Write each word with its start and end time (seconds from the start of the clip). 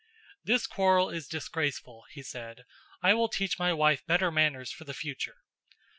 "This 0.43 0.65
quarrel 0.65 1.11
is 1.11 1.27
disgraceful," 1.27 2.05
he 2.09 2.23
said. 2.23 2.65
"I 3.03 3.13
will 3.13 3.29
teach 3.29 3.59
my 3.59 3.71
wife 3.71 4.03
better 4.07 4.31
manners 4.31 4.71
for 4.71 4.83
the 4.83 4.95
future." 4.95 5.43